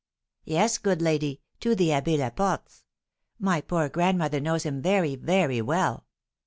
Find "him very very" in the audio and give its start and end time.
4.63-5.61